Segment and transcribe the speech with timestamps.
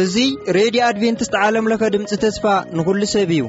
[0.00, 0.24] እዙ
[0.56, 2.44] ሬድዮ ኣድቨንትስት ዓለምለኸ ድምፂ ተስፋ
[2.78, 3.40] ንኩሉ ሰብ እዩ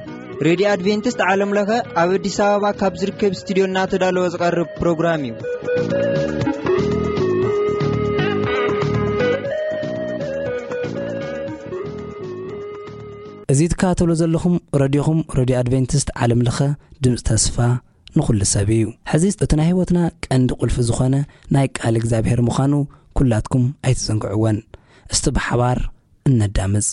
[0.47, 1.71] ሬድዮ ኣድቨንትስት ዓለምለኸ
[2.03, 5.33] ኣብ ኣዲስ ኣበባ ካብ ዝርከብ ስትድዮ ናተዳለወ ዝቐርብ ፕሮግራም እዩ
[13.55, 16.59] እዙ ትካተብሎ ዘለኹም ረድኹም ረድዮ ኣድቨንትስት ዓለምለኸ
[17.03, 17.57] ድምፂ ተስፋ
[18.19, 21.15] ንኹሉ ሰብ እዩ ሕዚ እቲ ናይ ህወትና ቀንዲ ቕልፊ ዝኾነ
[21.55, 22.73] ናይ ቃል እግዚኣብሔር ምዃኑ
[23.19, 24.57] ኲላትኩም ኣይትዘንግዕዎን
[25.13, 25.77] እስቲ ብሓባር
[26.29, 26.87] እነዳምፅ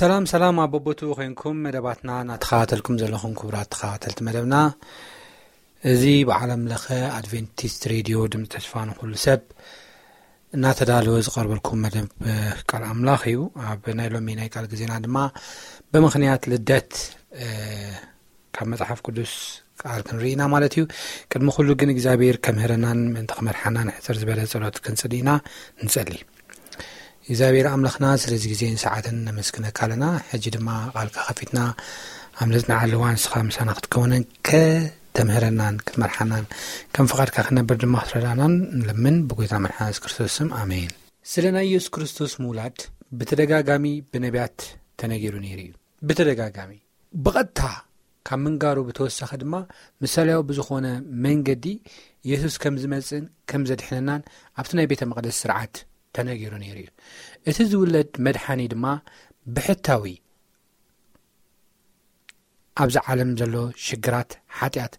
[0.00, 4.56] ሰላም ሰላም ኣብ በቦትኡ ኮይንኩም መደባትና እናተኸተልኩም ዘለኹም ክቡራት ተኸተልቲ መደብና
[5.90, 6.86] እዚ ብዓለም ለኸ
[7.16, 9.42] ኣድቨንቲስት ሬድዮ ድምፂ ተስፋ ንኩሉ ሰብ
[10.56, 12.06] እናተዳለዮ ዝቐርበልኩም መደብ
[12.70, 13.40] ቃል ኣምላኽ እዩ
[13.74, 15.16] ኣብ ናይ ሎሚ ናይ ቃል ግዜና ድማ
[15.92, 16.92] ብምክንያት ልደት
[18.56, 19.34] ካብ መፅሓፍ ቅዱስ
[19.82, 20.84] ክኣል ክንርኢና ማለት እዩ
[21.32, 25.30] ቅድሚ ኩሉ ግን እግዚኣብሔር ከም ህረናን ምእንቲ ክመድሓና ንሕፅር ዝበለ ጸሎት ክንፅልኢና
[25.86, 26.12] ንጸሊ
[27.32, 31.58] እግዚኣብሔር ኣምላኽና ስለዚ ግዜንሰዓትን ነመስክነካ ኣለና ሕጂ ድማ ቓልካ ኸፊትና
[32.42, 36.46] ኣብነትናዓለዋን ንስኻ ምሳና ክትከውነን ከተምህረናን ክትመርሓናን
[36.96, 40.90] ከም ፍቓድካ ክነብር ድማ ክትረዳእናን ንለምን ብጐይትና መድሓስ ክርስቶስም ኣሜን
[41.32, 42.78] ስለ ናይ የሱስ ክርስቶስ ምውላድ
[43.20, 43.84] ብተደጋጋሚ
[44.14, 44.58] ብነቢያት
[45.02, 45.70] ተነጊሩ ነይሩ እዩ
[46.10, 46.74] ብተደጋጋሚ
[47.26, 47.58] ብቐታ
[48.28, 49.54] ካብ ምንጋሩ ብተወሳኺ ድማ
[50.06, 50.86] ምሳልያዊ ብዝኾነ
[51.26, 51.66] መንገዲ
[52.32, 54.24] የሱስ ከም ዝመጽእን ከም ዘድሕነናን
[54.62, 55.76] ኣብቲ ናይ ቤተ መቕደስ ስርዓት
[56.16, 56.88] ተነጊሩ ነይሩ እዩ
[57.50, 58.84] እቲ ዝውለድ መድሓኒ ድማ
[59.56, 60.04] ብሕታዊ
[62.82, 63.54] ኣብዛ ዓለም ዘሎ
[63.86, 64.94] ሽግራት ሓጢኣት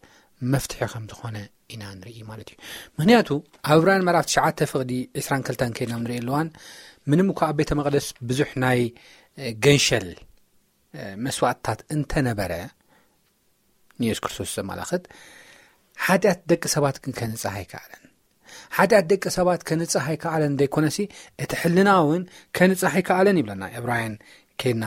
[0.53, 1.38] መፍትሒ ከም ዝኾነ
[1.74, 2.58] ኢና ንርኢ ማለት እዩ
[2.98, 3.30] ምክንያቱ
[3.72, 4.91] ኣብ እብርን መራፍቲ ሸዓተ ፍቕዲ
[5.24, 6.48] 22ልተ ከይኖም ንሪኢ ኣልዋን
[7.12, 8.82] ምንምኳ ኣብ ቤተ መቅደስ ብዙሕ ናይ
[9.65, 10.08] ገንሸል
[11.25, 12.53] መስዋእትታት እንተነበረ
[14.03, 15.03] ንየሱ ክርስቶስ ዘማላኽት
[16.06, 18.03] ሓጢኣት ደቂ ሰባት ክንከንፃ ይከኣለን
[18.78, 21.00] ሓድያት ደቂ ሰባት ከነፃህ ይከኣለን ዘይኮነ ሲ
[21.44, 22.22] እቲ ሕልና ውን
[22.58, 24.13] ከንጻሕ ይከኣለን ይብለና እብራይን
[24.62, 24.84] ከና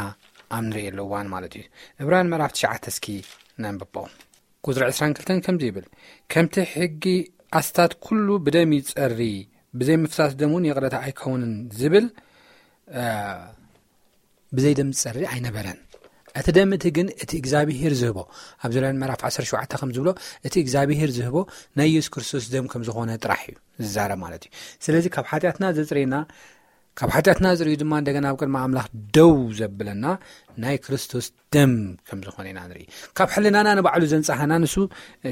[0.57, 1.65] ኣብ ንሪኤ ኣለዋን ማለት እዩ
[2.03, 3.07] ዕብራይን ምዕራፍ ትሽ እስኪ
[3.63, 4.13] ነንብቦም
[4.67, 5.87] ጉዙሪ 22 ከምዚ ይብል
[6.33, 7.05] ከምቲ ሕጊ
[7.59, 9.21] ኣስታት ኩሉ ብደሚ ጸሪ
[9.81, 12.07] ብዘይምፍሳስ ደም እውን የቕረታ ኣይኸውንን ዝብል
[14.57, 15.79] ብዘይ ደም ዝጸሪ ኣይነበረን
[16.41, 18.19] እቲ ደም እቲ ግን እቲ እግዚኣብሄር ዝህቦ
[18.65, 20.11] ኣብ ዘለያን ምዕራፍ 17 ከምዝብሎ
[20.49, 21.37] እቲ እግዚኣብሄር ዝህቦ
[21.81, 24.53] ናይ ኢየሱ ክርስቶስ ደም ከም ዝኾነ ጥራሕ እዩ ዝዛ ማለት እዩ
[24.85, 26.17] ስለዚ ካብ ሓጢያትና ዘፅርና
[26.99, 28.85] ካብ ሓጢአትና ዝርዩ ድማ እንደገና ኣብ ቅድማ ኣምላኽ
[29.17, 30.05] ደው ዘብለና
[30.63, 31.73] ናይ ክርስቶስ ደም
[32.09, 32.85] ከም ዝኾነ ኢና ንርኢ
[33.19, 34.75] ካብ ሕልናና ንባዕሉ ዘንፀሓና ንሱ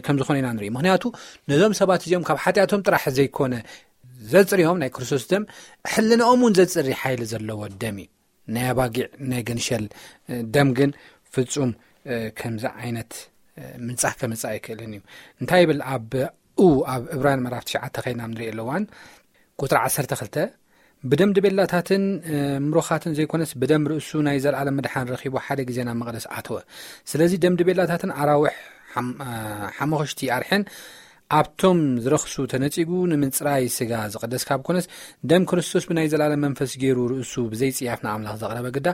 [0.06, 1.04] ከም ዝኾነ ኢና ንርኢ ምክንያቱ
[1.52, 3.54] ነዞም ሰባት እዚኦም ካብ ሓጢያቶም ጥራሕ ዘይኮነ
[4.32, 5.44] ዘፅርኦም ናይ ክርስቶስ ደም
[5.92, 8.10] ሕልናኦም እውን ዘፅሪ ሓይሊ ዘለዎ ደም እዩ
[8.54, 9.84] ናይ ኣባጊዕ ናይ ገንሸል
[10.56, 10.90] ደም ግን
[11.34, 11.70] ፍፁም
[12.40, 13.12] ከምዚ ዓይነት
[13.86, 15.02] ምንፃ ከመፃእ ኣይክእልን እዩ
[15.42, 16.10] እንታይ ብል ኣብ
[16.92, 18.84] ኣብ እብራን መራፍ ትሽዓተ ኸይና ንሪኢ ኣለዋን
[19.62, 20.36] ቁጥር ዓ2ተ
[21.10, 22.02] ብደምድቤላታትን
[22.66, 26.58] ምሮኻትን ዘይኮነስ ብደም ርእሱ ናይ ዘለኣለ ምድሓን ረኪቦ ሓደ ግዜ ናብ መቕደስ ኣተወ
[27.10, 28.54] ስለዚ ደም ድ ቤላታትን ኣራዊሕ
[29.78, 30.64] ሓመኸሽቲ ኣርሒን
[31.40, 34.86] ኣብቶም ዝረክሱ ተነጺጉ ንምንፅራይ ስጋ ዝቐደስካ ብኮነስ
[35.30, 38.88] ደም ክርስቶስ ብናይ ዘለኣለ መንፈስ ገይሩ ርእሱ ብዘይፅያፍና ኣምላኽ ዘቕረበ ግዳ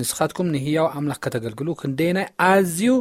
[0.00, 2.92] ንስኻትኩም ንህያዊ ኣምላኽ ከተገልግሉ ክንደናይ ኣዝዩ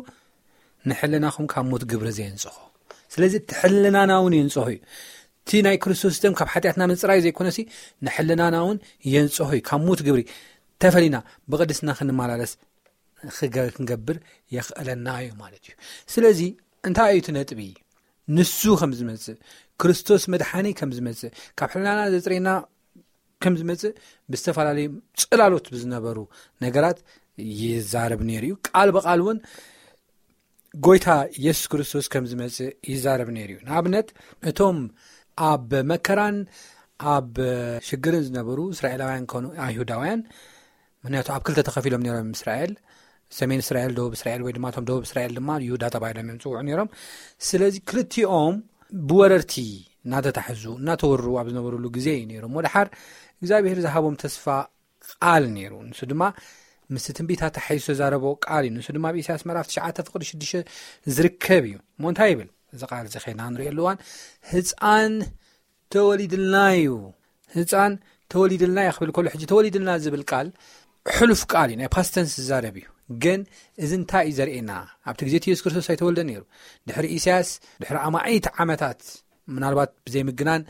[0.92, 2.56] ንሕልናኹም ካብ ሞት ግብሪ ዘየ ንፅኹ
[3.14, 4.80] ስለዚ እቲሕልናና እውን የንፀሆ እዩ
[5.46, 7.60] እቲ ናይ ክርስቶስ ደም ካብ ሓጢያትና ምፅራዩ ዘይኮነሲ
[8.06, 8.78] ንሕልናና እውን
[9.14, 10.22] የንፀሆ እዩ ካብ ሙት ግብሪ
[10.84, 11.18] ተፈሊና
[11.52, 12.52] ብቅድስና ክንመላለስ
[13.76, 14.18] ክንገብር
[14.56, 15.74] የክእለና እዩ ማለት እዩ
[16.14, 16.40] ስለዚ
[16.88, 17.62] እንታይ ዩቲ ነጥቢ
[18.36, 19.38] ንሱ ከም ዝመፅእ
[19.82, 22.50] ክርስቶስ መድሓኒ ከም ዝመፅእ ካብ ሕልናና ዘፅሬና
[23.44, 23.94] ከም ዝመፅእ
[24.32, 24.88] ብዝተፈላለዩ
[25.24, 26.18] ፅላሎት ብዝነበሩ
[26.66, 27.00] ነገራት
[27.64, 29.38] ይዛርብ ነይሩ እዩ ቃል ብቃል እውን
[30.86, 31.08] ጎይታ
[31.46, 34.08] የሱስ ክርስቶስ ከም ዝመፅእ ይዛረብ ነይሩ እዩ ንኣብነት
[34.50, 34.78] እቶም
[35.50, 36.38] ኣብ መከራን
[37.16, 37.34] ኣብ
[37.88, 40.22] ሽግርን ዝነበሩ እስራኤላውያን ኮኑ ኣይሁዳውያን
[41.04, 42.74] ምክንያቱ ኣብ ክልተ ተኸፊሎም ነሮም እስራኤል
[43.40, 46.90] ሰሜን እስራኤል ደቡብ እስራኤል ወይ ድማ እቶም ደቡብ እስራኤል ድማ ይሁዳ ተባሂሎም እዮም ፅውዑ ነይሮም
[47.50, 48.58] ስለዚ ክልቲኦም
[49.10, 49.56] ብወረርቲ
[50.08, 52.88] እናተታሕዙ እናተወርሩ ኣብ ዝነበረሉ ግዜ እዩ ይሮም ሞድሓር
[53.42, 54.46] እግዚኣብሄር ዝሃቦም ተስፋ
[55.16, 56.24] ቃል ነይሩ ንሱ ድማ
[56.94, 59.78] ምስ ትንቢታታ ሓይ ተዛረቦ ቃል እዩ ንሱ ድማ ኣብ እሳያስ መራፍ ሽ
[60.16, 60.52] ፍቅዲ6ዱሽ
[61.16, 63.98] ዝርከብ እዩ ሞ ንታይ ይብል እዚ ቃል ዚ ከድና ንሪኦኣሉ ዋን
[64.52, 65.14] ህፃን
[65.94, 66.88] ተወሊድልናእዩ
[67.56, 67.94] ህፃን
[68.34, 70.48] ተወሊድልና እዩ ክብል ከሉ ሕጂ ተወሊድልና ዝብል ቃል
[71.16, 72.88] ሕሉፍ ቃል እዩ ናይ ፓስተንስ ዝዛረብ እዩ
[73.24, 73.40] ግን
[73.84, 74.72] እዚ እንታይ እዩ ዘርእየና
[75.10, 76.42] ኣብቲ ግዜቲ የሱስ ክርስቶስ ኣይተወልደ ነሩ
[76.90, 77.50] ድሕሪ እሳያስ
[77.82, 79.00] ድሕሪ ኣማዒይት ዓመታት
[79.56, 80.62] ምናልባት ብዘይምግናን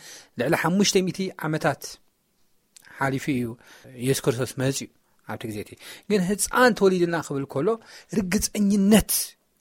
[0.42, 1.82] ልዕሊ ሓሙሽ00 ዓመታት
[3.00, 3.48] ሓሊፉ እዩ
[4.08, 4.90] የሱስ ክርስቶስ መፅ እዩ
[5.32, 5.72] ኣብቲ ግዜ እቲ
[6.12, 7.68] ግን ህፃን ተወሊድልና ክብል ከሎ
[8.20, 9.12] ርግፀኝነት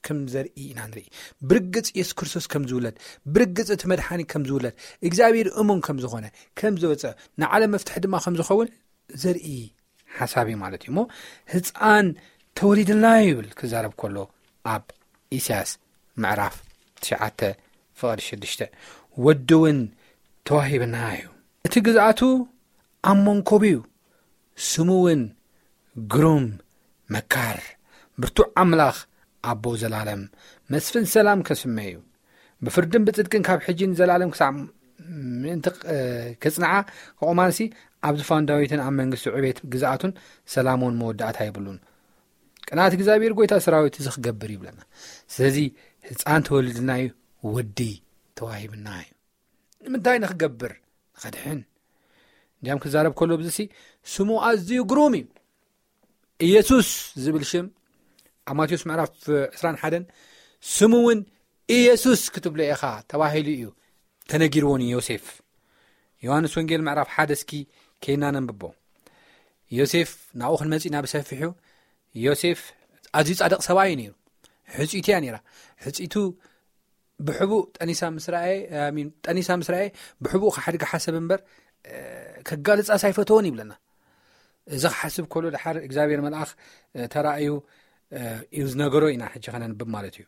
[0.05, 1.05] ከም ዘርኢ ኢና ንርኢ
[1.49, 2.95] ብርግፅ የሱስ ክርስቶስ ከም ዝውለድ
[3.35, 4.73] ብርግፅ እቲ መድሓኒ ከም ዝውለድ
[5.07, 6.25] እግዚኣብሔር እሙን ከም ዝኾነ
[6.61, 8.69] ከም ዘበፅዕ ንዓለ መፍትሒ ድማ ከም ዝኸውን
[9.23, 9.47] ዘርኢ
[10.17, 10.99] ሓሳብ እዩ ማለት እዩ እሞ
[11.53, 12.07] ህፃን
[12.59, 14.17] ተወሊድልና ይብል ክዛረብ ከሎ
[14.73, 14.83] ኣብ
[15.37, 15.69] እስያስ
[16.23, 16.55] ምዕራፍ
[17.03, 17.21] ትሽዓ
[17.99, 18.61] ፍቐድ ሸዱሽተ
[19.27, 19.79] ወዲ እውን
[20.49, 21.25] ተዋሂብና እዩ
[21.67, 22.19] እቲ ግዛኣቱ
[23.09, 23.77] ኣብ ሞንኮብእዩ
[24.71, 25.21] ስሙእውን
[26.13, 26.45] ግሩም
[27.13, 27.57] መካር
[28.21, 28.97] ብርቱዕ ኣምላኽ
[29.49, 30.21] ኣቦ ዘላለም
[30.73, 31.97] መስፍን ሰላም ከስመዐ እዩ
[32.65, 34.49] ብፍርድን ብፅድቅን ካብ ሕጂን ዘላለም ዕ
[35.41, 35.67] ምእንቲ
[36.43, 36.71] ክፅንዓ
[37.19, 37.57] ክቕማንሲ
[38.07, 40.11] ኣብዚ ፋንዳዊትን ኣብ መንግስቲ ዕቤት ግዛኣቱን
[40.53, 41.77] ሰላሙን መወዳእታ ይብሉን
[42.67, 44.79] ቅናኣቲ እግዚኣብሔር ጎይታ ሰራዊት እዚ ክገብር ይብለና
[45.33, 45.57] ስለዚ
[46.09, 47.09] ህፃን ተወልድና እዩ
[47.55, 47.79] ወዲ
[48.39, 49.11] ተዋሂብና እዩ
[49.87, 50.73] ንምንታይ ንክገብር
[51.17, 51.59] ንኸድሕን
[52.57, 53.59] እንዳያም ክዛረብ ከሎ ብዙሲ
[54.15, 55.25] ስሙ ኣዝዩ ግሩም እዩ
[56.47, 56.87] ኢየሱስ
[57.23, 57.65] ዝብል ሽም
[58.49, 60.03] ኣብ ማቴዎስ ምዕራፍ 2ስራሓደን
[60.75, 61.19] ስሙእውን
[61.77, 63.65] ኢየሱስ ክትብሎ የኻ ተባሂሉ እዩ
[64.31, 65.25] ተነጊርዎን ዮሴፍ
[66.27, 67.51] ዮሃንስ ወንጌል ምዕራፍ ሓደስኪ
[68.05, 68.61] ኬይናነንብቦ
[69.79, 70.09] ዮሴፍ
[70.41, 71.43] ናብኡ ክን መጺእና ብሰፊሑ
[72.25, 72.59] ዮሴፍ
[73.19, 74.11] ኣዝዩ ጻደቕ ሰባ እዩ ነይሩ
[74.77, 75.37] ሕጺቱ እያ ነይራ
[75.85, 76.13] ሕጺቱ
[77.27, 78.35] ብሕቡእ ጠኒሳ ምስራ
[79.25, 79.85] ጠኒሳ ምስ ራኤ
[80.23, 81.39] ብሕቡኡ ካሓደጊ ሓሰብ እምበር
[82.49, 83.71] ከጋልጻሳ ይፈትዎን ይብለና
[84.75, 86.49] እዚ ክሓስብ ከሎ ድሓር እግዚኣብሔር መልኣኽ
[87.13, 87.47] ተረእዩ
[88.55, 90.25] እዩ ዝነገሮ ኢና ሕቸ ኸነንብብ ማለት እዩ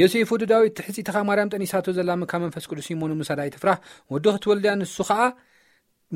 [0.00, 3.78] ዮሴፉ ድዳዊት ሕፂትኻ ማርያም ጠኒሳቶ ዘላምካብ መንፈስ ቅዱስ እሞ ንሙሳድ ይትፍራህ
[4.14, 5.20] ወድክ ትወልድያ ንሱ ከዓ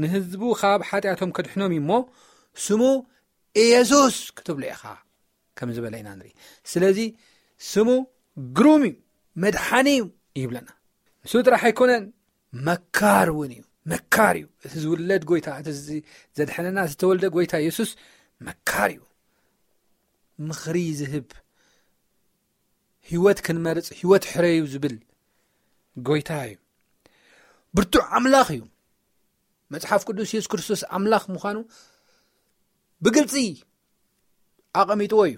[0.02, 1.90] ንህዝቡ ካብ ሓጢኣቶም ከድሕኖም እዩ እሞ
[2.66, 2.83] ስሙ
[3.64, 4.85] ኢየሱስ ክትብሎ ኢኻ
[5.61, 6.31] ከም ዝበለ ኢና ንርኢ
[6.73, 6.99] ስለዚ
[7.73, 7.88] ስሙ
[8.59, 8.95] ግሩም እዩ
[9.45, 10.04] መድሓኒ ዩ
[10.42, 10.69] ይብለና
[11.26, 12.04] ንስ ጥራሕ ኣይኮነን
[12.66, 17.91] መካር እውን እዩ መካር እዩ እቲ ዝውለድ ጎይታ እቲዘድሐነና ዝተወልደ ጎይታ የሱስ
[18.47, 19.01] መካር እዩ
[20.49, 21.27] ምክሪ ዝህብ
[23.11, 24.95] ሂወት ክንመርፅ ሂወት ሕረዩ ዝብል
[26.09, 26.57] ጎይታ እዩ
[27.77, 28.62] ብርቱዕ ኣምላኽ እዩ
[29.75, 31.59] መፅሓፍ ቅዱስ የሱስ ክርስቶስ ኣምላኽ ምዃኑ
[33.05, 33.35] ብግልፂ
[34.81, 35.37] ኣቐሚጥዎ እዩ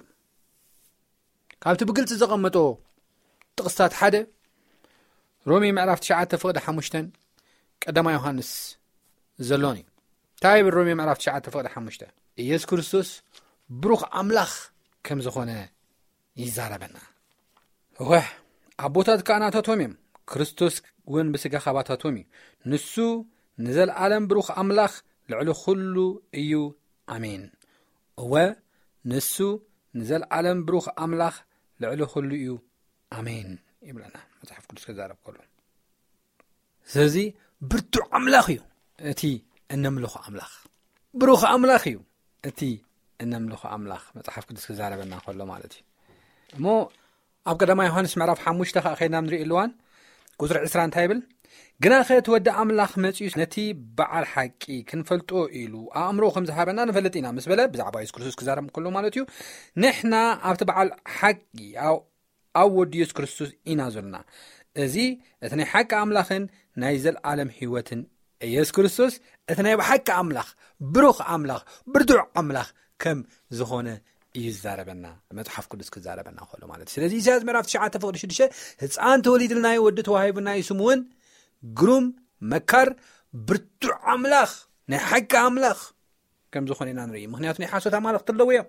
[1.64, 2.56] ካብቲ ብግልፂ ዘቐመጦ
[3.58, 4.16] ጥቕስታት ሓደ
[5.50, 7.06] ሮሚ ምዕራፍ ትሽዓ ፍቕዲ ሓሙሽተን
[7.86, 8.50] ቀዳማ ዮሃንስ
[9.48, 9.84] ዘሎን እዩ
[10.42, 11.96] ታይ ብሮምዮ ምዕራፍ 9ሽፍቕዲ5ሽ
[12.42, 13.08] ኢየሱ ክርስቶስ
[13.82, 14.50] ብሩኽ ኣምላኽ
[15.06, 15.50] ከም ዝኾነ
[16.42, 16.96] ይዛረበና
[18.02, 18.26] እወህ
[18.86, 19.94] ኣብ ቦታት ከዓናታቶም እዮም
[20.30, 20.74] ክርስቶስ
[21.08, 22.24] እውን ብስጋ ኻባታቶም እዩ
[22.70, 22.92] ንሱ
[23.64, 24.94] ንዘለዓለም ብሩኽ ኣምላኽ
[25.32, 25.96] ልዕሊ ዅሉ
[26.42, 26.52] እዩ
[27.14, 27.42] ኣሜን
[28.22, 28.32] እወ
[29.12, 29.34] ንሱ
[29.98, 31.36] ንዘለዓለም ብሩኽ ኣምላኽ
[31.82, 32.50] ልዕሊ ዅሉ እዩ
[33.18, 33.48] ኣሜን
[33.88, 35.36] ይብለና መጽሓፍ ቅዱስ ክዛረብ ከሎ
[36.92, 37.16] ስለዚ
[37.70, 38.60] ብርቱዕ ኣምላኽ እዩ
[39.10, 39.22] እቲ
[39.74, 40.52] እነምልኹ ኣምላኽ
[41.20, 41.98] ብሩክ ኣምላኽ እዩ
[42.48, 42.60] እቲ
[43.24, 45.82] እነምልኹ ኣምላኽ መፅሓፍ ክዱስ ክዛረበና ከሎ ማለት እዩ
[46.56, 46.64] እሞ
[47.50, 49.70] ኣብ ቀዳማ ዮሃንስ ምዕራፍ ሓሙሽተ ከዓ ኸድና ንሪኢ ኣልዋን
[50.40, 51.20] ቅፅሪ 20 እንታይ ይብል
[51.84, 53.56] ግና ኸ ቲወዲ ኣምላኽ መፂዩ ነቲ
[53.98, 55.30] በዓል ሓቂ ክንፈልጦ
[55.60, 59.24] ኢሉ ኣእምሮ ከም ዝሃበና ንፈልጥ ኢና ምስ በለ ብዛዕባ የሱ ክርስቶስ ክዛረብ ከሎ ማለት እዩ
[59.84, 60.14] ንሕና
[60.50, 61.40] ኣብቲ በዓል ሓቂ
[62.62, 64.16] ኣብ ወዲ የሱ ክርስቶስ ኢና ዘለና
[64.84, 64.96] እዚ
[65.46, 66.44] እቲ ናይ ሓቂ ኣምላኽን
[66.82, 68.00] ናይ ዘለዓለም ሂወትን
[68.46, 69.14] ኢየሱ ክርስቶስ
[69.52, 70.48] እቲ ናይ ብሓቂ ኣምላኽ
[70.94, 71.60] ብሩኽ ኣምላኽ
[71.94, 72.68] ብርዱዕ ኣምላኽ
[73.02, 73.18] ከም
[73.58, 73.88] ዝኾነ
[74.38, 75.06] እዩ ዛረበና
[75.38, 78.38] መፅሓፍ ቅዱስ ክዛረበና እሉ ማለት እዩ ስለዚ እሳያዝ ምዕራፍ ትሸዓ ፍቅዲ6ዱሽ
[78.82, 81.00] ህፃን ተወሊድልናዮ ወዲ ተዋሂብናዩ ስሙእውን
[81.80, 82.06] ግሩም
[82.52, 82.88] መካር
[83.48, 84.50] ብርቱዕ ኣምላኽ
[84.92, 85.78] ናይ ሓቂ ኣምላኽ
[86.54, 88.66] ከም ዝኾነ ኢና ንሪኢ ምክንያቱ ና ሓሶት ኣማልኽትኣለዎ እዮም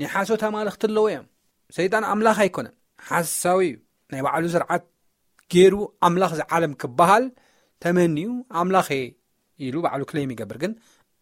[0.00, 1.26] ናይ ሓሶት ኣማልክትኣለዎ እዮም
[1.78, 2.74] ሰይጣን ኣምላኽ ኣይኮነን
[3.10, 3.76] ሓሳዊ እዩ
[4.12, 4.82] ናይ ባዕሉ ስርዓት
[5.54, 5.74] ገይሩ
[6.08, 7.24] ኣምላኽ ዝዓለም ክበሃል
[7.82, 8.30] ተመኒ ዩ
[8.60, 9.04] ኣምላኽ እ
[9.66, 10.72] ኢሉ ባዕሉ ክለይሚ ይገብር ግን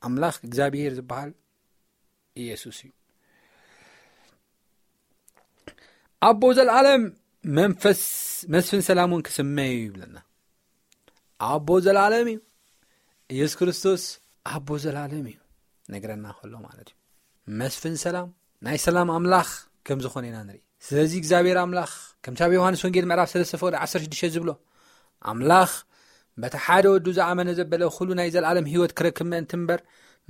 [0.09, 1.31] ኣምላኽ እግዚኣብሄር ዝበሃል
[2.43, 2.91] ኢየሱስ እዩ
[6.29, 7.03] ኣቦ ዘለዓለም
[7.59, 8.01] መንፈስ
[8.55, 10.17] መስፍን ሰላም እውን ክስመዩ ይብለና
[11.51, 12.39] ኣቦ ዘለዓለም እዩ
[13.35, 14.05] ኢየሱስ ክርስቶስ
[14.55, 15.39] ኣቦ ዘለዓለም እዩ
[15.95, 16.97] ነገረና ከሎ ማለት እዩ
[17.63, 18.29] መስፍን ሰላም
[18.67, 19.51] ናይ ሰላም ኣምላኽ
[19.89, 21.91] ከም ዝኾነ ኢና ንርኢ ስለዚ እግዚኣብሄር ኣምላኽ
[22.25, 24.51] ከምቲ ኣብ ዮሃንስ ወንጌል ምዕራፍ ሰለስተፈቅሊ 16ዱተ ዝብሎ
[25.31, 25.71] ኣምላኽ
[26.43, 29.81] በታ ሓደ ወዱ ዝኣመነ ዘበለ ኩሉ ናይ ዘለዓለም ሂይወት ክረክብ መእንቲ እምበር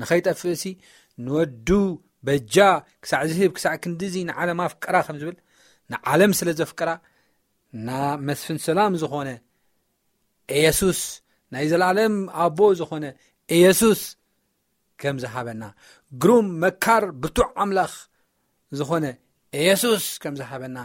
[0.00, 0.72] ንኸይጠፍእ ሲ
[1.24, 1.68] ንወዱ
[2.26, 2.54] በጃ
[3.02, 5.36] ክሳዕ ዝህብ ክሳዕ ክንዲ ዙ ንዓለም ኣፍቅራ ከም ዝብል
[5.92, 6.90] ንዓለም ስለ ዘፍቅራ
[7.86, 9.28] ና መስፍን ሰላም ዝኾነ
[10.58, 11.00] ኢየሱስ
[11.54, 13.04] ናይ ዘለኣለም ኣቦ ዝኾነ
[13.56, 14.00] እየሱስ
[15.02, 15.62] ከም ዝሃበና
[16.22, 17.92] ግሩም መካር ብቱዕ ኣምላኽ
[18.78, 19.04] ዝኾነ
[19.60, 20.76] ኢየሱስ ከም ዝሃበና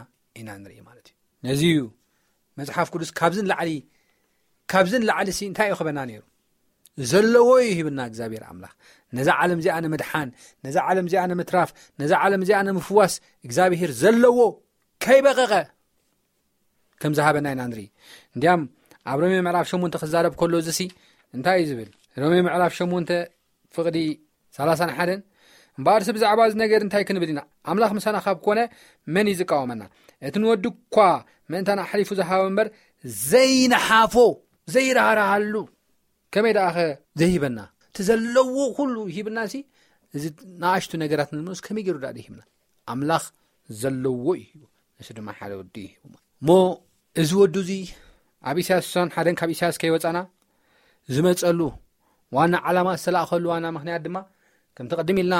[0.41, 1.15] ኢና ንሪኢ ማለት እዩ
[1.47, 1.71] ነዚዩ
[2.59, 3.71] መፅሓፍ ቅዱስ ካብዚዕሊ
[4.71, 6.21] ካብዚንላዕሊ ሲ እንታይ እዩ ክበና ነይሩ
[7.11, 8.73] ዘለዎ ዩ ሂብና እግዚኣብሄር ኣምላኽ
[9.17, 10.29] ነዛ ዓለም እዚኣነመድሓን
[10.65, 11.69] ነዛ ዓለም እዚኣነምትራፍ
[12.01, 13.13] ነዛ ዓለም እዚኣነምፍዋስ
[13.45, 14.37] እግዚኣብሄር ዘለዎ
[15.05, 15.53] ከይበቐቐ
[17.03, 17.83] ከምዝሃበና ኢና ንርኢ
[18.35, 18.51] እንዲያ
[19.11, 20.83] ኣብ ሮሜዮ ምዕራፍ ሸንተ ክዛረብ ከሎ እዚ ሲ
[21.35, 21.89] እንታይ እዩ ዝብል
[22.23, 23.05] ሮሜዮ ምዕራፍ ሸሞን
[23.75, 23.97] ፍቕዲ
[24.55, 25.21] ሳላሳ ሓደን
[25.79, 27.39] እምበርሲ ብዛዕባ እዚነገር እንታይ ክንብል ኢና
[27.71, 28.59] ኣምላኽ ምሳና ካብ ኮነ
[29.13, 29.81] መን እዩ ዝቃወመና
[30.27, 30.97] እቲ ንወዲ እኳ
[31.51, 32.67] ምእንታን ሓሪፉ ዝሃበ ምበር
[33.29, 34.15] ዘይነሓፎ
[34.73, 35.53] ዘይራራሃሉ
[36.33, 36.77] ከመይ ደአኸ
[37.19, 37.59] ዘሂበና
[37.89, 39.55] እቲ ዘለዎ ኩሉ ሂብና እሲ
[40.17, 40.23] እዚ
[40.61, 42.41] ንኣሽቱ ነገራት ንዝመለሱ ከመይ ገይሩ ዳ ደ ሂብና
[42.93, 43.23] ኣምላኽ
[43.81, 44.61] ዘለዎ እዩእዩ
[45.03, 46.01] ን ድማ ሓደ ወዲሂቡ
[46.47, 46.49] ሞ
[47.21, 47.83] እዚ ወዱ እዙይ
[48.49, 50.17] ኣብ ኢሳያስ ስን ሓደን ካብ ኢሳያስ ከይወፃና
[51.15, 51.59] ዝመፀሉ
[52.35, 54.17] ዋና ዓላማ ዝተላእኸሉ ዋና ምክንያት ድማ
[54.75, 55.35] ከምቲ ቐድሚ ኢልና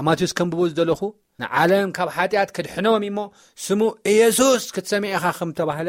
[0.00, 1.00] ኣማቴዎስ ከምብቦ ዝዘለኹ
[1.42, 3.18] ንዓለም ካብ ሓጢኣት ክድሕኖም እሞ
[3.66, 3.80] ስሙ
[4.12, 5.88] ኢየሱስ ክትሰሚዑኻ ኸም ተባሃለ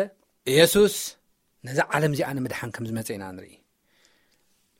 [0.51, 0.93] እየሱስ
[1.67, 3.53] ነዛ ዓለም እዚኣነምድሓን ከም ዝመፀ ኢና ንርኢ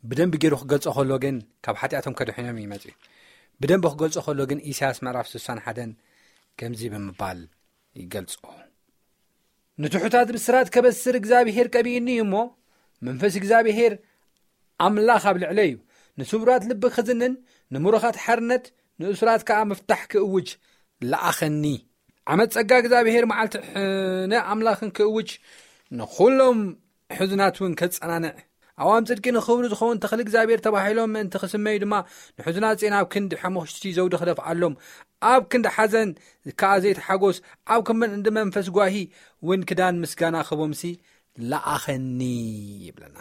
[0.10, 2.93] ብደንቢ ገይሩ ክገልጾ ኸሎ ግን ካብ ሓጢኣቶም ከድሕኖም ይመፅ እ
[3.62, 5.91] ብደንቢ ክገልጾ ኸሎ ግን ኢስያስ ምዕራፍ 6ሳ ሓደን
[6.60, 7.39] ከምዚ ብምባል
[8.01, 8.41] ይገልፁ
[9.84, 12.36] ንትሑታት ብስራት ከበስር እግዚኣብሔር ቀቢይኒ እዩ ሞ
[13.08, 13.93] መንፈስ እግዚኣብሄር
[14.86, 15.75] ኣምላኽ ኣብ ልዕለ እዩ
[16.19, 17.34] ንስቡራት ልብ ክዝንን
[17.75, 18.65] ንሙሩኻት ሓርነት
[19.02, 20.50] ንእሱራት ከዓ ምፍታሕ ክእውጅ
[21.12, 21.64] ላኣኸኒ
[22.34, 25.30] ዓመት ፀጋ እግዚኣብሔር መዓልቲ ሕነ ኣምላኽን ክእውጅ
[26.00, 26.60] ንኩሎም
[27.18, 28.34] ሕዙናት እውን ከጸናንዕ
[28.84, 31.94] ኣዋም ፅድቂ ንክብሪ ዝኸውን ተኽሊ እግዚኣብሔር ተባሂሎም ምእንቲ ክስመዩ ድማ
[32.38, 34.74] ንሕዙናት ፅናብ ክንዲ ሐመሽቲ ዘውዲ ክደፍኣሎም
[35.34, 36.10] ኣብ ክንዲ ሓዘን
[36.60, 37.38] ከዓ ዘይትሓጎስ
[37.74, 38.96] ኣብ ክምበን እንዲ መንፈስ ጓሂ
[39.44, 40.84] እውን ክዳን ምስጋና ክህቦምሲ
[41.52, 42.20] ለኣኸኒ
[42.88, 43.18] ይብለና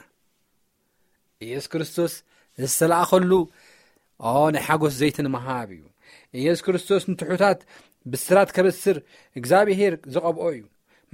[1.47, 2.13] እየሱ ክርስቶስ
[2.71, 3.31] ዝተለኣኸሉ
[4.23, 5.83] ኦ ናይ ሓጎስ ዘይትንምሃብ እዩ
[6.41, 7.61] ኢየሱስ ክርስቶስ ንትሑታት
[8.13, 8.97] ብስራት ከበስር
[9.41, 10.61] እግዚኣብሄር ዘቐብኦ እዩ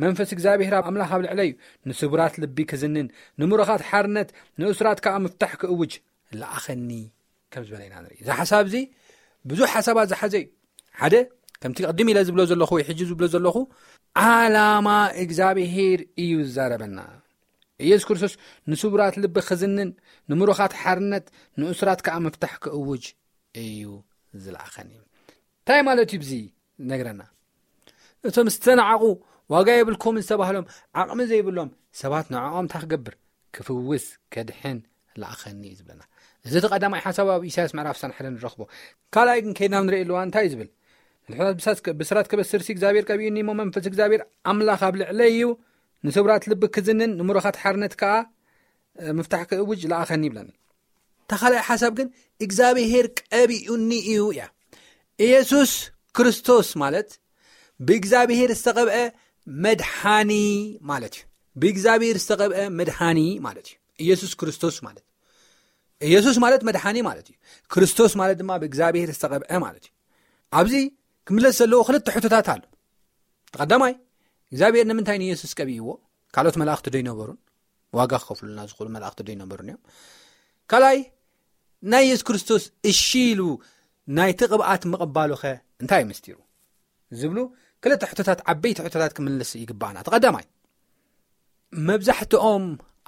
[0.03, 1.53] መንፈስ እግዚኣብሄራ ኣምላኽ ኣብ ልዕለ እዩ
[1.89, 3.07] ንስቡራት ልቢ ክዝንን
[3.41, 4.29] ንምሮኻት ሓርነት
[4.61, 5.93] ንእስራት ከዓ ምፍታሕ ክእውጅ
[6.41, 6.91] ላኣኸኒ
[7.53, 8.77] ከም ዝበለ ኢና ንርኢ እዚ ሓሳብ እዚ
[9.51, 10.47] ብዙሕ ሓሳባት ዝሓዘ እዩ
[11.01, 11.15] ሓደ
[11.63, 13.57] ከምቲ ቅድም ኢለ ዝብሎ ዘለኹ ወይ ሕጂ ዝብሎ ዘለኹ
[14.27, 14.89] ዓላማ
[15.25, 16.99] እግዚኣብሄር እዩ ዝዛረበና
[17.85, 18.33] እየሱስ ክርስቶስ
[18.71, 19.91] ንስቡራት ልቢ ክዝንን
[20.31, 21.27] ንምሮኻት ሓርነት
[21.61, 23.05] ንእስራት ከዓ ምፍታሕ ክእውጅ
[23.63, 23.83] እዩ
[24.43, 25.03] ዝላኣኸኒ እዩ
[25.61, 26.33] እንታይ ማለት እዩ ዙ
[26.91, 27.23] ነግረና
[28.29, 29.03] እቶም ዝተናዓቑ
[29.55, 30.67] ዋጋ የብልኩም ዝተባሃሎም
[31.01, 31.71] ዓቕሚ ዘይብሎም
[32.03, 33.15] ሰባት ንዕኦም ታ ክገብር
[33.57, 34.79] ክፍውስ ክድሕን
[35.21, 36.03] ላኣኸኒ እዩ ዝብለና
[36.47, 38.61] እዚ ቲ ቐዳማይ ሓሳብ ኣብ እሳያስ መዕራፍሳን ሓደ ንረኽቦ
[39.15, 40.69] ካልኣይ ግን ከይድናብ ንሪኢ ኣልዋ እንታይ እዩ ዝብል
[41.99, 45.43] ንብስራት ከበስርሲ እግዚብሔር ቀቢኡ ኒሞ መንፈስ እግዚኣብሔር ኣምላኽ ኣብ ልዕለ እዩ
[46.07, 48.15] ንስብራት ልብ ክዝንን ንምሮኻት ሓርነት ከዓ
[49.19, 50.49] ምፍታሕ ክውጅ ለኣኸኒ ይብለኒ
[51.25, 52.09] እተካላዩ ሓሳብ ግን
[52.45, 54.41] እግዚኣብሄር ቀቢኡኒ እዩ እያ
[55.27, 55.73] ኢየሱስ
[56.19, 57.11] ክርስቶስ ማለት
[57.89, 58.95] ብእግዚኣብሄር ዝተቐብአ
[59.67, 60.33] መድሓኒ
[60.91, 61.25] ማለት እዩ
[61.63, 63.77] ብእግዚኣብሄር ዝተቐብአ መድሓኒ ማለት እዩ
[64.07, 65.05] እየሱስ ክርስቶስ ማለት
[66.13, 67.37] የሱስ ማለት መድሓኒ ማለት እዩ
[67.75, 69.95] ክርስቶስ ማለት ድማ ብእግዚኣብሄር ዝተቐብአ ማለት እዩ
[70.61, 70.75] ኣብዚ
[71.29, 72.63] ክምለስ ዘለዎ ክልተ ሕቶታት ኣሎ
[73.55, 73.95] ተቐዳማይ
[74.53, 75.89] እግዚኣብሄር ንምንታይ ንኢየሱስ ቀቢእዎ
[76.35, 77.39] ካልኦት መላእኽቲ ዶይነበሩን
[77.99, 79.81] ዋጋ ክኸፍሉና ዝኽእሉ መላእኽቲ ዶይነበሩን እዮም
[80.71, 80.99] ካልኣይ
[81.93, 83.41] ናይ የሱ ክርስቶስ እሺኢሉ
[84.19, 85.45] ናይቲ ቕብኣት ምቕባሉ ኸ
[85.83, 86.37] እንታይ እይ ምስጢሩ
[87.21, 87.39] ዝብሉ
[87.85, 90.47] ክልተ ሕቶታት ዓበይቲ ሕቶታት ክምልሲ ይግባእና ተቐዳማይ
[91.89, 92.65] መብዛሕትኦም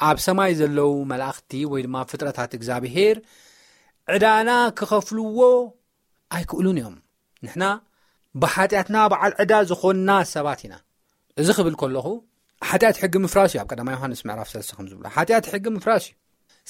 [0.08, 3.16] ኣብ ሰማይ ዘለው መላእኽቲ ወይ ድማ ፍጥረታት እግዚኣብሄር
[4.14, 5.40] ዕዳና ክኸፍልዎ
[6.36, 6.96] ኣይክእሉን እዮም
[7.44, 7.64] ንሕና
[8.42, 10.74] ብሓጢኣትና በዓል ዕዳ ዝኾንና ሰባት ኢና
[11.42, 12.06] እዚ ክብል ከለኹ
[12.68, 16.12] ሓጢኣት ሕጊ ምፍራስ እዩ ኣብ ቀዳማ ዮሃንስ ምዕራፍ ስተዝብ ሓጢኣት ሕጊ ምፍራስ እዩ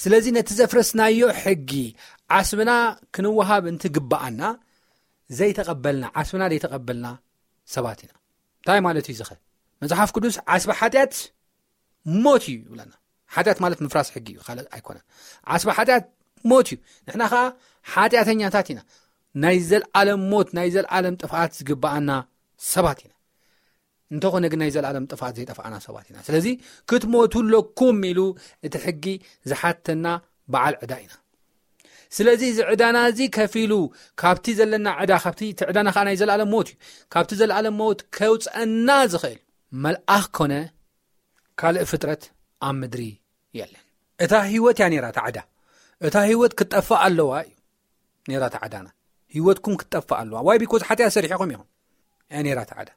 [0.03, 1.71] ስለዚ ነቲ ዘፍረስናዮ ሕጊ
[2.37, 2.71] ዓስብና
[3.15, 4.41] ክንውሃብ እንት ግበኣና
[5.37, 7.07] ዘይተቐበልና ዓስብና ዘይተቐበልና
[7.75, 8.11] ሰባት ኢና
[8.61, 9.31] እንታይ ማለት እዩ ዚኸ
[9.83, 11.15] መፅሓፍ ቅዱስ ዓስቢ ሓጢኣት
[12.25, 12.93] ሞት እዩ ይብለና
[13.35, 15.05] ሓጢያት ማለት ምፍራስ ሕጊ እዩ ካእ ኣይኮነን
[15.55, 16.05] ዓስቢ ሓጢያት
[16.51, 16.77] ሞት እዩ
[17.09, 17.41] ንሕና ከዓ
[17.93, 18.79] ሓጢኣተኛታት ኢና
[19.43, 22.09] ናይ ዘለዓለም ሞት ናይ ዘለዓለም ጥፋት ዝግበኣና
[22.73, 23.12] ሰባት ኢና
[24.13, 26.47] እንተኾነ ግን ናይ ዘለኣሎም ጥፋት ዘይጠፍኣና ሰባት ኢና ስለዚ
[26.89, 28.19] ክትሞትለኩም ሉ
[28.67, 29.05] እቲ ሕጊ
[29.49, 30.05] ዝሓተና
[30.53, 31.13] በዓል ዕዳ ኢና
[32.17, 33.75] ስለዚ እዚ ዕዳና እዚ ከፊ ሉ
[34.21, 36.77] ካብቲ ዘለና ዕዳ ካብእቲ ዕዳና ዓ ናይ ዘለኣሎ ሞት እዩ
[37.13, 39.39] ካብቲ ዘለኣሎም ሞት ከውፅአና ዝኽእል
[39.85, 40.53] መልኣኽ ኮነ
[41.61, 42.23] ካልእ ፍጥረት
[42.67, 43.01] ኣብ ምድሪ
[43.59, 43.83] የለን
[44.25, 45.39] እታ ሂወት እያ ራታ ዕዳ
[46.07, 47.31] እታ ሂወት ክጠፋእ ኣለዋ
[48.31, 48.87] እዩ ራ ዕዳና
[49.35, 52.89] ሂወትኩም ክትጠፋ ኣለዋ ዋ ቢካ ሓትያ ዝሰሪሒ ኹም ይኹን ራ ዕዳ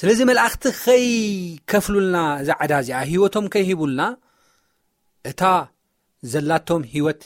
[0.00, 4.02] ስለዚ መላእኽቲ ከይከፍሉልና እዛ ዓዳ እዚኣ ሂወቶም ከይሂቡልና
[5.30, 5.42] እታ
[6.32, 7.22] ዘላቶም ሂወት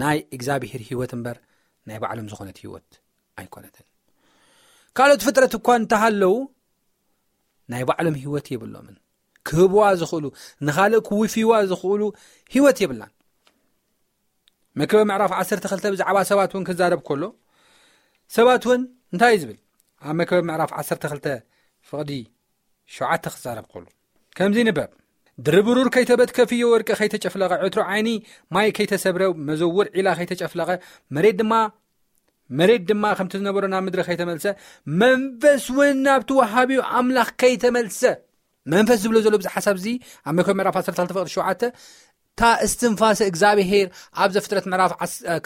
[0.00, 1.36] ናይ እግዚኣብሄር ሂወት እምበር
[1.88, 2.88] ናይ ባዕሎም ዝኾነት ሂወት
[3.40, 3.86] ኣይኮነትን
[4.98, 6.34] ካልኦት ፍጥረት እኳ እንታሃለው
[7.74, 8.96] ናይ ባዕሎም ሂወት የብሎምን
[9.50, 10.24] ክህብዋ ዝኽእሉ
[10.68, 12.02] ንኻልእ ክውፊዋ ዝኽእሉ
[12.54, 13.12] ሂወት የብናን
[14.78, 17.22] መክበብ ምዕራፍ ዓሰርተ 2ልተ ብዛዕባ ሰባት እውን ክዛደብ ከሎ
[18.38, 18.82] ሰባት እውን
[19.12, 19.58] እንታይ እዩ ዝብል
[20.08, 21.26] ኣብ መክበብ ምዕራፍ ዓሰርተ ክልተ
[21.90, 22.12] ፍቕዲ
[22.94, 23.84] 7ዓተ ክዛረብ ክህሉ
[24.38, 24.90] ከምዚ ንበብ
[25.46, 28.08] ድርብሩር ከይተበት ከፍዮ ወርቂ ከይተጨፍለቐ ዕቱሮ ዓይኒ
[28.54, 30.70] ማይ ከይተሰብረ መዘውር ዒላ ከይተጨፍለቐ
[31.18, 34.46] መ ማመሬት ድማ ከምቲ ዝነበሮ ናብ ምድሪ ከይተመልሰ
[35.02, 38.02] መንፈስ እውን ናብቲዋሃቢኡ ኣምላኽ ከይተመልሰ
[38.74, 39.86] መንፈስ ዝብሎ ዘሎ ብዙ ሓሳብ እዚ
[40.28, 43.86] ኣብ መኮ ምዕፍ 12ቅዲ ሸ እታ እስትንፋሰ እግዚኣብሄር
[44.24, 44.92] ኣብዘፍጥረት ምዕራፍ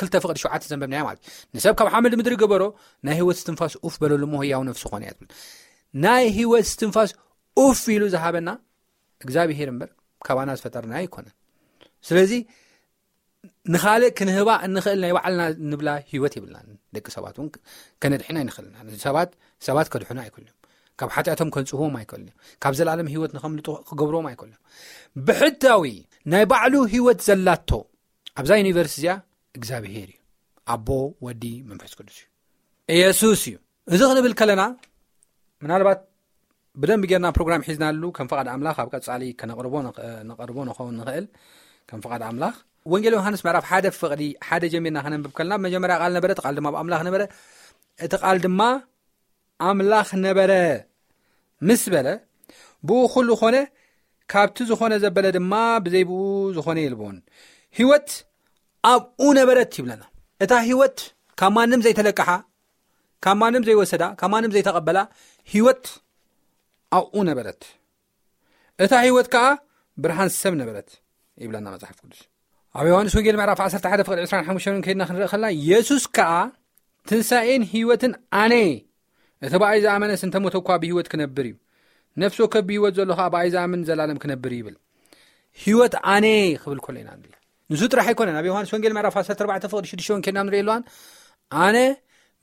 [0.05, 1.17] 2ፍቕዲ 7 ዘንብና ማለ
[1.59, 2.63] ንሰብ ካብ ሓመድ ምድሪ ግበሮ
[3.09, 5.29] ናይ ህወት ስትንፋስ ኡፍ በለሉ ሞሆያው ነፍሲ ኾን እያትብ
[6.05, 7.11] ናይ ሂወት ስትንፋስ
[7.65, 8.49] ኡፍ ኢሉ ዝሃበና
[9.25, 9.91] እግዚኣብሄር እምበር
[10.27, 11.35] ካባና ዝፈጠርና ኣይኮነን
[12.09, 12.33] ስለዚ
[13.75, 16.57] ንካልእ ክንህባ እንክእል ናይ ባዕልና ንብላ ሂወት ይብልና
[16.97, 17.49] ደቂ ሰባት እውን
[18.03, 20.59] ከነድሒና ይንክእልና ባሰባት ከድሑና ኣይኮል እዮም
[21.01, 24.63] ካብ ሓጢአቶም ከንፅህዎም ኣይከልን እዮም ካብ ዘለለም ሂወት ንኸምልጥ ክገብርዎም ኣይኮልእዮም
[25.29, 25.85] ብሕታዊ
[26.35, 27.71] ናይ ባዕሉ ሂወት ዘላቶ
[28.43, 29.17] ኣብዛ ዩኒቨርሲቲ እዚኣ
[29.59, 30.19] እግዚኣብሄር እዩ
[30.75, 30.89] ኣቦ
[31.27, 32.29] ወዲ መንፈስ ገዱስ እዩ
[32.99, 33.57] እየሱስ እዩ
[33.95, 34.63] እዚ ክንብል ከለና
[35.65, 36.01] ምናልባት
[36.83, 39.75] ብደንሚ ጌርና ፕሮግራም ሒዝናሉ ከም ፍቓድ ኣምላኽ ኣብ ቀጻሊ ከነቕርቦ
[40.31, 41.27] ነቐርቦ ንኸውን ንክእል
[41.91, 42.55] ከም ፍቓድ ኣምላኽ
[42.93, 46.43] ወንጌል ዮሃንስ ምዕራፍ ሓደ ፍቕዲ ሓደ ጀሚርና ክነንብብ ከልና ብመጀመርያ ቃል ነበረ
[46.75, 47.23] እቲ ቃል ድማ ብኣምላኽ ነበረ
[48.07, 48.61] እቲ ቃል ድማ
[49.69, 50.53] ኣምላኽ ነበረ
[51.71, 52.09] ምስ በለ
[52.89, 53.57] ብኡ ኩሉ ኾነ
[54.33, 55.53] ካብቲ ዝኾነ ዘበለ ድማ
[55.85, 56.23] ብዘይብኡ
[56.57, 57.19] ዝኾነ የልዎን
[57.79, 58.09] ሂወት
[58.93, 60.03] ኣብኡ ነበረት ይብለና
[60.45, 60.99] እታ ሂወት
[61.41, 62.31] ካብ ማንም ዘይተለቀሓ
[63.25, 64.99] ካብ ማኖም ዘይወሰዳ ካብ ማኖም ዘይተቐበላ
[65.53, 65.85] ሂወት
[66.99, 67.61] ኣኡ ነበረት
[68.85, 69.45] እታ ሂይወት ከዓ
[70.05, 70.89] ብርሃን ሰብ ነበረት
[71.45, 72.21] ይብለና መፅሓፍ ቅዱስ
[72.79, 76.31] ኣብ ዮሃንስ ወንጌል ምዕራፍ 11 ቅ 25ን ኬድና ክንርኢ ኸልና የሱስ ከዓ
[77.11, 78.55] ትንሳኤን ሂይወትን ኣነ
[79.47, 81.55] እቲ በኣይ ዛኣመነ ስንተሞቶእኳ ብሂይወት ክነብር እዩ
[82.23, 84.77] ነፍሶ ከብሂይወት ዘሎ ከዓ በኣይ ዛኣምን ዘላለም ክነብር ይብል
[85.65, 86.27] ሂወት ኣነ
[86.63, 87.37] ክብል ሎ ኢና ንሪኢ
[87.73, 90.77] ንሱ ጥራሕ ኣይኮነን ኣብ ዮሃንስ ወንጌል ምዕራፍ 14 ቅ6ን ኬድናንሪእ ኣሎዋ
[91.77, 91.79] ነ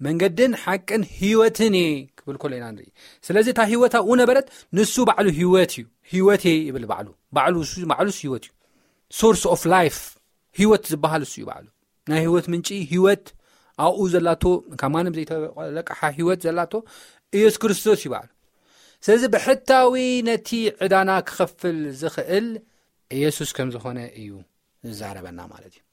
[0.05, 2.87] መንገድን ሓቅን ሂወትን እየ ክብል ኮሎ ኢና ንርኢ
[3.27, 5.81] ስለዚ እታ ሂወት ኣብኡ ነበረት ንሱ ባዕሉ ሂወት እዩ
[6.11, 8.51] ሂወት እ ይብል ባዕሉ ባዕሉ ሱ ባዕሉስ ሂወት እዩ
[9.19, 9.97] ሶርስ ኦፍ ላይፍ
[10.59, 11.67] ሂወት ዝበሃል ንሱ እዩ ባዕሉ
[12.11, 13.25] ናይ ሂወት ምንጪ ሂወት
[13.85, 14.43] ኣብኡ ዘላቶ
[14.81, 16.73] ካብ ማ ዘይተቆለቃሓ ሂወት ዘላቶ
[17.39, 18.29] ኢየሱስ ክርስቶስ ዩ ባዕሉ
[19.07, 19.95] ስለዚ ብሕታዊ
[20.29, 20.49] ነቲ
[20.85, 22.47] ዕዳና ክከፍል ዝክእል
[23.17, 24.29] ኢየሱስ ከም ዝኮነ እዩ
[24.87, 25.83] ዝዛረበና ማለት እዩ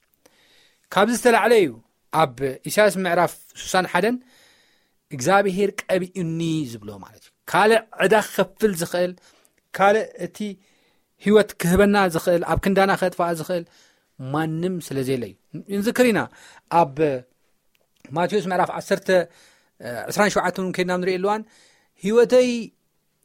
[0.95, 1.71] ካብዚ ዝተላዕለ እዩ
[2.23, 2.37] ኣብ
[2.69, 3.33] እሳያስ ምዕራፍ
[3.65, 4.17] 6ሳሓን
[5.17, 6.41] እግዚኣብሄር ቀብኡኒ
[6.73, 9.13] ዝብሎ ማለት እዩ ካልእ ዕዳ ክከፍል ዝኽእል
[9.77, 10.39] ካልእ እቲ
[11.27, 13.65] ሂወት ክህበና ዝኽእል ኣብ ክንዳና ክጥፋኣ ዝኽእል
[14.35, 15.23] ማንም ስለ ዘለ
[15.73, 16.21] እዩ ንዚ ክሪኢና
[16.81, 16.97] ኣብ
[18.19, 21.43] ማቴዎስ ምዕራፍ 12ሸን እውን ከድና ንሪኢ ኣልዋን
[22.07, 22.51] ሂወተይ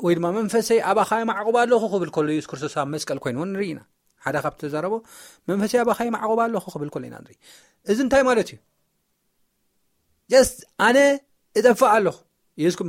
[0.06, 3.82] ወይ ድማ መንፈሰይ ኣባኻይ ማዕቑባ ኣለኹ ክብል ከሎ ዩስ ክርስቶስ ኣብ መስቀል ኮይኑእውን ንሪኢኢና
[4.26, 4.94] ሓደ ካብ ተዛረቦ
[5.50, 7.38] መንፈሰይ ኣባካይ ማዕቅባ ኣለኹ ክብል ከሉ ኢና ንርኢ
[7.92, 8.58] እዚ እንታይ ማለት እዩ
[10.34, 10.50] ደስ
[10.88, 10.98] ኣነ
[11.60, 12.18] እጠፋእ ኣለኹ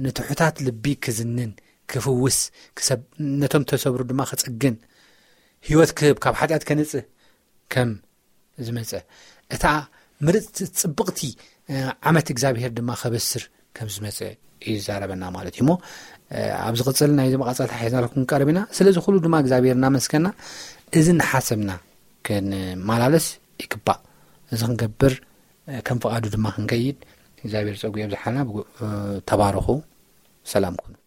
[0.03, 1.51] ንትሑታት ልቢ ክዝንን
[1.91, 2.37] ክፍውስ
[3.41, 4.75] ነቶም ተሰብሩ ድማ ክፅግን
[5.69, 6.91] ሂወት ክብ ካብ ሓጢኣት ከነፅ
[7.73, 7.89] ከም
[8.67, 8.91] ዝመፀ
[9.55, 9.63] እታ
[10.27, 11.19] ምርፅቲ ፅብቕቲ
[12.09, 13.43] ዓመት እግዚኣብሄር ድማ ከበስር
[13.77, 14.19] ከም ዝመፀ
[14.69, 15.73] እዩ ዛረበና ማለት እዩ ሞ
[16.67, 20.27] ኣብ ዝቅፅል ናይዚ መቐፀልታ ሒዝናኩ ክንቀረብ ና ስለዚ ኩሉ ድማ እግዚኣብሄርና መስከና
[20.99, 21.71] እዚ ናሓሰብና
[22.27, 23.27] ክንማላለስ
[23.63, 23.99] ይግባእ
[24.53, 25.15] እዚ ክንገብር
[25.89, 26.97] ከም ፍቃዱ ድማ ክንከይድ
[27.43, 28.39] እግዚኣብሄር ፀጉ ኣብዝሓለና
[29.31, 29.67] ተባርኹ
[30.53, 31.00] ሰላም ኩኑ